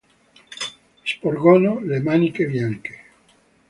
Sporgono 1.03 1.79
le 1.79 1.99
maniche 1.99 2.47
bianche. 2.47 3.03